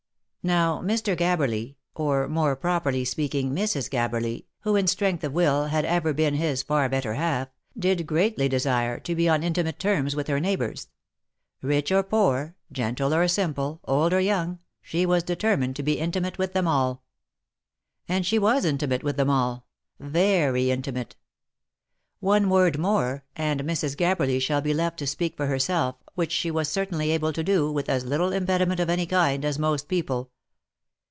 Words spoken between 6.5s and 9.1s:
far better half, did greatly desire